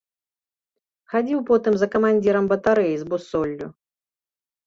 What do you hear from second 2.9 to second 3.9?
з бусоллю.